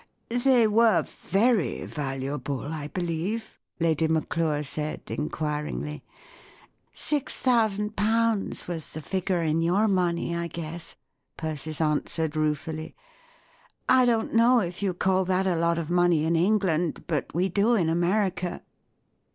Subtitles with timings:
[0.45, 6.03] "They were very valuable, I believe?" Lady Maclure said, inquiringly."
[6.95, 10.95] Six thousand pounds was the figure in your money, I guess,"
[11.37, 12.95] Persis answered, rue¬ fully.
[12.95, 12.95] £t
[13.87, 17.47] I don't know if you call that a lot of money in England, but we
[17.47, 18.63] do in America."